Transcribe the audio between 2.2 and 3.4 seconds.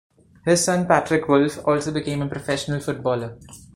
a professional footballer.